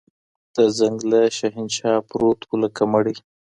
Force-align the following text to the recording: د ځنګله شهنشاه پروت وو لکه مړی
د 0.55 0.57
ځنګله 0.77 1.21
شهنشاه 1.37 2.05
پروت 2.09 2.39
وو 2.45 2.55
لکه 2.63 2.81
مړی 2.91 3.15